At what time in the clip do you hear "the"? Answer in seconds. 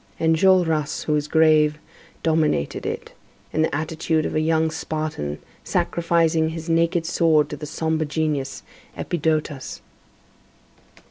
3.61-3.75, 7.55-7.67